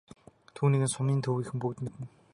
[0.55, 2.05] Түүнийг нь сумын төвийнхөн бүгд мэднэ.